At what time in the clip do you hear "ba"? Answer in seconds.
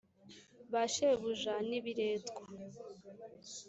0.71-0.81